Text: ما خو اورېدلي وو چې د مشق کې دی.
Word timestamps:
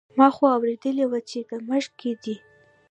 ما 0.17 0.27
خو 0.35 0.43
اورېدلي 0.55 1.05
وو 1.07 1.19
چې 1.29 1.39
د 1.49 1.51
مشق 1.69 1.91
کې 2.01 2.11
دی. 2.23 2.35